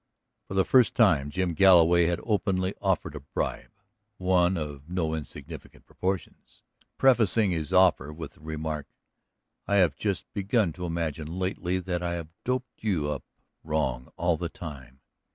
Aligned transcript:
For 0.47 0.55
the 0.55 0.65
first 0.65 0.95
time 0.95 1.29
Jim 1.29 1.53
Galloway 1.53 2.07
had 2.07 2.19
openly 2.23 2.73
offered 2.81 3.13
a 3.13 3.19
bribe, 3.19 3.69
one 4.17 4.57
of 4.57 4.89
no 4.89 5.13
insignificant 5.13 5.85
proportions, 5.85 6.63
prefacing 6.97 7.51
his 7.51 7.71
offer 7.71 8.11
with 8.11 8.33
the 8.33 8.39
remark: 8.39 8.87
"I 9.67 9.75
have 9.75 9.95
just 9.95 10.25
begun 10.33 10.73
to 10.73 10.87
imagine 10.87 11.37
lately 11.37 11.77
that 11.77 12.01
I 12.01 12.15
have 12.15 12.29
doped 12.43 12.83
you 12.83 13.11
up 13.11 13.21
wrong 13.63 14.11
all 14.17 14.37
the 14.37 14.49
time." 14.49 15.01